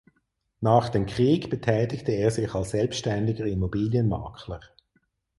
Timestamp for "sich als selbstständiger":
2.31-3.45